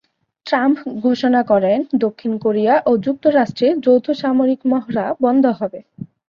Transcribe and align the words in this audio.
Trump 0.45 0.77
ঘোষণা 1.03 1.41
করেন 1.51 1.79
দক্ষিণ 2.01 2.31
কোরিয়া 2.43 2.75
ও 2.85 3.01
যুক্তরাষ্ট্রের 3.05 3.75
যৌথ 3.85 4.05
সামরিক 4.21 4.61
মহড়া 4.71 5.05
বন্ধ 5.23 5.43
হবে। 5.59 5.79